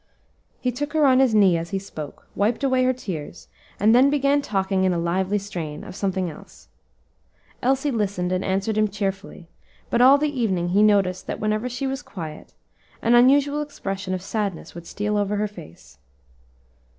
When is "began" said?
4.09-4.41